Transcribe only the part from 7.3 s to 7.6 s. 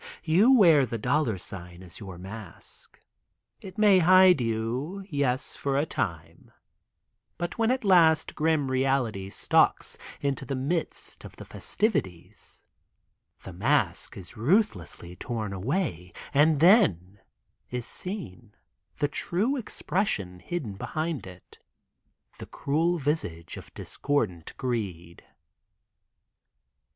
But